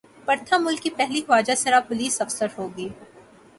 پرتھا 0.25 0.57
ملک 0.57 0.81
کی 0.83 0.89
پہلی 0.97 1.21
خواجہ 1.27 1.55
سرا 1.57 1.79
پولیس 1.87 2.21
افسر 2.21 2.47
ہو 2.57 2.67
گی 2.77 2.87